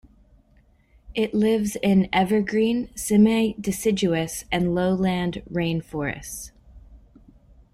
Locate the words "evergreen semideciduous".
2.11-4.45